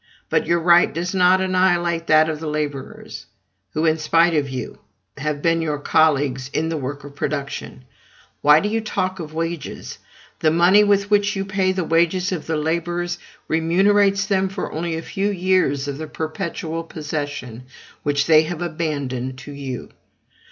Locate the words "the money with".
10.39-11.11